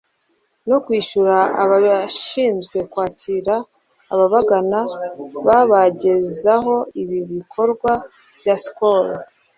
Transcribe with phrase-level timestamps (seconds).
[0.69, 3.55] no kwishyura abashinzwe kwakira
[4.13, 4.79] ababagana
[5.45, 7.91] babagezaho ibi bikorwa
[8.39, 9.07] bya Skol